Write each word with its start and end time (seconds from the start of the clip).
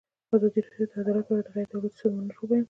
ازادي 0.35 0.59
راډیو 0.63 0.87
د 0.87 0.95
عدالت 0.99 1.25
په 1.27 1.31
اړه 1.33 1.43
د 1.45 1.49
غیر 1.55 1.67
دولتي 1.69 1.97
سازمانونو 2.01 2.33
رول 2.35 2.47
بیان 2.49 2.57
کړی. 2.59 2.59